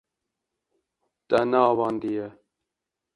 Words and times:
Te 1.27 1.39
neavandiye. 1.49 2.27